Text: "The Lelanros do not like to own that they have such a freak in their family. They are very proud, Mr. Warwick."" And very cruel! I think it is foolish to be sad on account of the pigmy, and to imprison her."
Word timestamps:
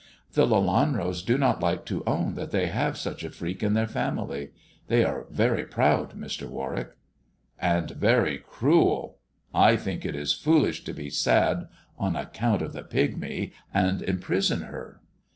"The 0.33 0.47
Lelanros 0.47 1.23
do 1.23 1.37
not 1.37 1.61
like 1.61 1.85
to 1.85 2.03
own 2.07 2.33
that 2.33 2.49
they 2.49 2.65
have 2.69 2.97
such 2.97 3.23
a 3.23 3.29
freak 3.29 3.61
in 3.61 3.75
their 3.75 3.85
family. 3.85 4.49
They 4.87 5.03
are 5.05 5.27
very 5.29 5.63
proud, 5.63 6.15
Mr. 6.19 6.49
Warwick."" 6.49 6.95
And 7.75 7.91
very 7.91 8.39
cruel! 8.39 9.19
I 9.53 9.75
think 9.75 10.03
it 10.03 10.15
is 10.15 10.33
foolish 10.33 10.83
to 10.85 10.93
be 10.93 11.11
sad 11.11 11.67
on 11.99 12.15
account 12.15 12.63
of 12.63 12.73
the 12.73 12.81
pigmy, 12.81 13.51
and 13.71 13.99
to 13.99 14.09
imprison 14.09 14.61
her." 14.63 15.01